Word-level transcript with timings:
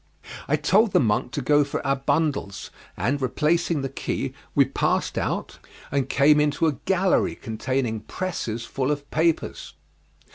I 0.47 0.55
told 0.55 0.93
the 0.93 0.99
monk 0.99 1.31
to 1.33 1.43
go 1.43 1.63
for 1.63 1.85
our 1.85 1.97
bundles, 1.97 2.71
and 2.97 3.21
replacing 3.21 3.83
the 3.83 3.87
key 3.89 4.33
we 4.55 4.65
passed 4.65 5.15
out 5.15 5.59
and 5.91 6.09
came 6.09 6.39
into 6.39 6.65
a 6.65 6.79
gallery 6.85 7.35
containing 7.35 7.99
presses 7.99 8.65
full 8.65 8.89
of 8.89 9.07
papers. 9.11 9.75